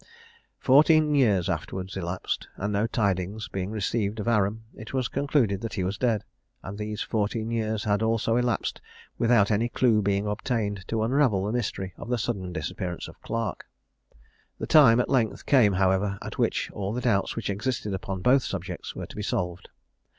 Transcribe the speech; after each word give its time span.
Fourteen 0.57 1.13
years 1.13 1.47
afterwards 1.47 1.95
elapsed, 1.95 2.47
and 2.57 2.73
no 2.73 2.87
tidings 2.87 3.47
being 3.47 3.69
received 3.69 4.19
of 4.19 4.27
Aram, 4.27 4.63
it 4.73 4.95
was 4.95 5.07
concluded 5.07 5.61
that 5.61 5.75
he 5.75 5.83
was 5.83 5.99
dead; 5.99 6.23
and 6.63 6.75
these 6.75 7.03
fourteen 7.03 7.51
years 7.51 7.83
had 7.83 8.01
also 8.01 8.35
elapsed 8.35 8.81
without 9.19 9.51
any 9.51 9.69
clue 9.69 10.01
being 10.01 10.25
obtained 10.25 10.87
to 10.87 11.03
unravel 11.03 11.45
the 11.45 11.51
mystery 11.51 11.93
of 11.97 12.09
the 12.09 12.17
sudden 12.17 12.51
disappearance 12.51 13.07
of 13.07 13.21
Clarke. 13.21 13.67
The 14.57 14.65
time 14.65 14.99
at 14.99 15.07
length 15.07 15.45
came, 15.45 15.73
however, 15.73 16.17
at 16.23 16.39
which 16.39 16.71
all 16.71 16.93
the 16.93 17.01
doubts 17.01 17.35
which 17.35 17.51
existed 17.51 17.93
upon 17.93 18.21
both 18.23 18.41
subjects 18.41 18.95
were 18.95 19.05
to 19.05 19.15
be 19.15 19.21
solved. 19.21 19.69